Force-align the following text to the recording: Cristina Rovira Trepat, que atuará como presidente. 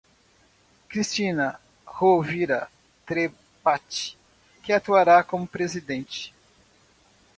Cristina 0.89 1.61
Rovira 1.85 2.67
Trepat, 3.05 4.09
que 4.63 4.73
atuará 4.73 5.23
como 5.23 5.45
presidente. 5.45 6.33